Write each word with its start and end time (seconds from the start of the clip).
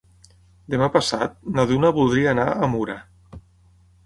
Demà 0.73 0.87
passat 0.95 1.35
na 1.59 1.67
Duna 1.73 1.93
voldria 2.01 2.33
anar 2.35 2.49
a 2.55 2.71
Mura. 2.73 2.97